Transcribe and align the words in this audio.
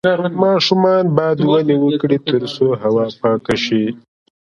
ماشومان 0.43 1.03
باید 1.17 1.37
ونې 1.47 1.75
وکرې 1.85 2.17
ترڅو 2.27 2.65
هوا 2.81 3.05
پاکه 3.21 3.55
شي. 3.63 3.83